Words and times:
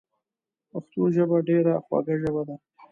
پښتو 0.69 1.01
ژبه 1.15 1.37
ډیره 1.49 1.73
خوږه 1.85 2.15
ژبه 2.21 2.41
ده 2.47 2.55